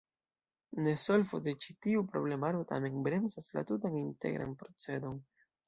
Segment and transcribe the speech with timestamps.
[0.85, 5.25] Nesolvo de ĉi tiu problemaro tamen bremsas la tutan integran procedon.